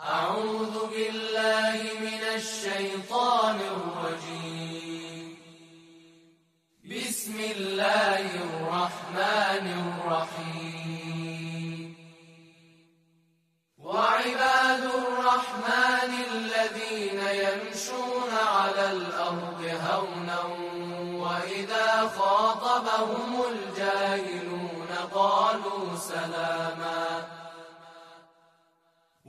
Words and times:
أعوذ 0.00 0.86
بالله 0.86 1.82
من 2.00 2.22
الشيطان 2.34 3.60
الرجيم. 3.60 5.36
بسم 6.84 7.40
الله 7.40 8.20
الرحمن 8.20 9.66
الرحيم. 9.82 11.96
وعباد 13.78 14.82
الرحمن 14.82 16.12
الذين 16.30 17.18
يمشون 17.18 18.30
على 18.32 18.92
الأرض 18.92 19.80
هونا 19.90 20.40
وإذا 21.24 22.12
خاطبهم 22.18 23.42
الجاهلون 23.52 24.88
قالوا 25.14 25.96
سلاما 25.96 27.37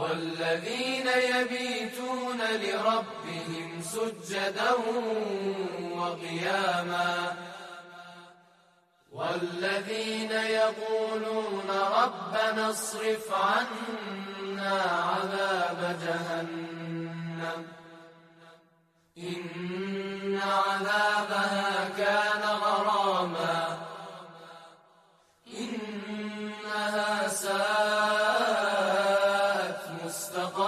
والذين 0.00 1.08
يبيتون 1.08 2.38
لربهم 2.38 3.82
سجدا 3.82 4.72
وقياما 5.92 7.36
والذين 9.12 10.30
يقولون 10.30 11.70
ربنا 11.70 12.70
اصرف 12.70 13.32
عنا 13.32 14.82
عذاب 14.82 15.39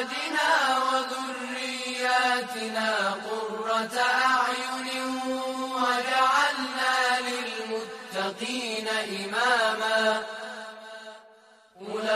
أزواجنا 0.00 0.52
وذرياتنا 0.88 2.88
قرة 3.10 3.96
أعين 4.00 4.88
وجعلنا 5.76 6.96
للمتقين 7.28 8.88
إماما. 8.88 10.00
أولئك 11.80 12.12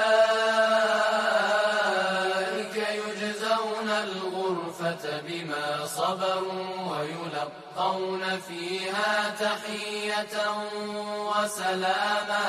يجزون 2.77 3.89
الغرفة 3.89 5.05
بما 5.21 5.67
صبروا 5.87 6.69
ويلقون 6.91 8.25
فيها 8.49 9.13
تحية 9.41 10.37
وسلاما. 11.37 12.49